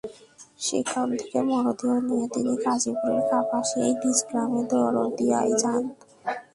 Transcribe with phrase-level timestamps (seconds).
[0.59, 5.83] সেখান থেকে মরদেহ নিয়ে তিনি গাজীপুরের কাপাসিয়ায় নিজ গ্রাম দরদড়িয়ায় যান।